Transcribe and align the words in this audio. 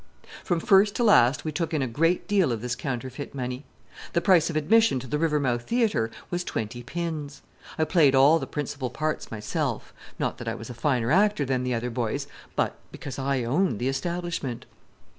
From 0.43 0.59
first 0.59 0.95
to 0.95 1.03
last 1.03 1.45
we 1.45 1.51
took 1.51 1.75
in 1.75 1.83
a 1.83 1.87
great 1.87 2.27
deal 2.27 2.51
of 2.51 2.61
this 2.63 2.75
counterfeit 2.75 3.35
money. 3.35 3.65
The 4.13 4.21
price 4.21 4.49
of 4.49 4.55
admission 4.55 4.99
to 4.99 5.05
the 5.05 5.19
"Rivermouth 5.19 5.61
Theatre" 5.67 6.09
was 6.31 6.43
twenty 6.43 6.81
pins. 6.81 7.43
I 7.77 7.83
played 7.83 8.15
all 8.15 8.39
the 8.39 8.47
principal 8.47 8.89
parts 8.89 9.29
myself 9.29 9.93
not 10.17 10.39
that 10.39 10.47
I 10.47 10.55
was 10.55 10.71
a 10.71 10.73
finer 10.73 11.11
actor 11.11 11.45
than 11.45 11.63
the 11.63 11.75
other 11.75 11.91
boys, 11.91 12.25
but 12.55 12.77
because 12.91 13.19
I 13.19 13.43
owned 13.43 13.77
the 13.77 13.89
establishment. 13.89 14.65